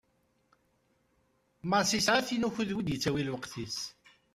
Massi 1.69 1.95
yesɛa 1.97 2.21
tin 2.27 2.47
ukkud 2.47 2.69
i 2.71 2.75
d-yettawi 2.87 3.23
lweqt-is. 3.27 3.77